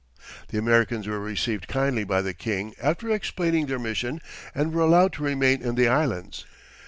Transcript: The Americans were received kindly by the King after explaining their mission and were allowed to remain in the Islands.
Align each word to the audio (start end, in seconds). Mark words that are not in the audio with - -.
The 0.47 0.57
Americans 0.57 1.05
were 1.07 1.19
received 1.19 1.67
kindly 1.67 2.03
by 2.03 2.23
the 2.23 2.33
King 2.33 2.73
after 2.81 3.11
explaining 3.11 3.67
their 3.67 3.77
mission 3.77 4.19
and 4.55 4.73
were 4.73 4.81
allowed 4.81 5.13
to 5.13 5.23
remain 5.23 5.61
in 5.61 5.75
the 5.75 5.87
Islands. 5.89 6.43